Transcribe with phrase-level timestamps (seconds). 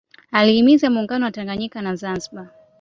[0.31, 2.49] Alihimiza Muungano wa Tanganyika na Zanzibar